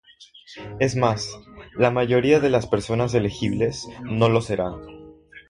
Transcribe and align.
Es 0.79 0.95
más, 0.95 1.29
la 1.77 1.91
mayoría 1.91 2.39
de 2.39 2.49
las 2.49 2.65
personas 2.65 3.13
elegibles 3.13 3.87
no 4.03 4.29
lo 4.29 4.41
serán. 4.41 4.81